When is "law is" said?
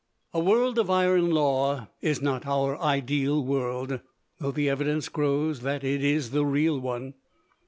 1.29-2.23